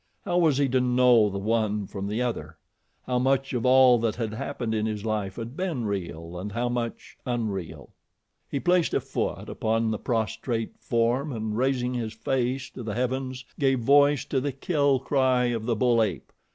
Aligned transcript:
How 0.25 0.39
was 0.39 0.57
he 0.57 0.67
to 0.69 0.81
know 0.81 1.29
the 1.29 1.37
one 1.37 1.85
from 1.85 2.07
the 2.07 2.23
other? 2.23 2.57
How 3.05 3.19
much 3.19 3.53
of 3.53 3.67
all 3.67 3.99
that 3.99 4.15
had 4.15 4.33
happened 4.33 4.73
in 4.73 4.87
his 4.87 5.05
life 5.05 5.35
had 5.35 5.55
been 5.55 5.85
real 5.85 6.39
and 6.39 6.51
how 6.53 6.69
much 6.69 7.17
unreal? 7.23 7.91
He 8.49 8.59
placed 8.59 8.95
a 8.95 8.99
foot 8.99 9.47
upon 9.47 9.91
the 9.91 9.99
prostrate 9.99 10.73
form 10.79 11.31
and 11.31 11.55
raising 11.55 11.93
his 11.93 12.13
face 12.13 12.67
to 12.71 12.81
the 12.81 12.95
heavens 12.95 13.45
gave 13.59 13.81
voice 13.81 14.25
to 14.25 14.41
the 14.41 14.51
kill 14.51 14.97
cry 14.97 15.43
of 15.51 15.67
the 15.67 15.75
bull 15.75 16.01
ape. 16.01 16.31